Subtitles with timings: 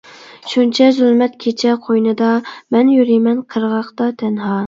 [0.53, 2.31] شۇنچە زۇلمەت كېچە قوينىدا،
[2.77, 4.59] مەن يۈرىمەن قىرغاقتا تەنھا.